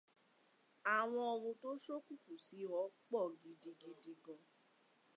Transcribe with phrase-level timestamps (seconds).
[0.95, 4.43] Àwọn ohun tó ṣókùnkùn sí ọ pọ̀ gidigidi gan.